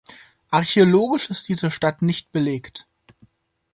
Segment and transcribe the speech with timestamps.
[0.49, 2.87] Archäologisch ist diese Stadt nicht belegt.